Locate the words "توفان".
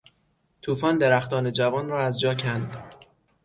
0.61-0.97